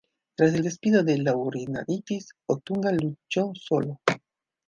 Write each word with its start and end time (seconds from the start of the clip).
Tras 0.35 0.55
el 0.55 0.63
despido 0.63 1.03
de 1.03 1.19
Laurinaitis, 1.19 2.29
Otunga 2.47 2.91
luchó 2.91 3.51
solo. 3.53 3.99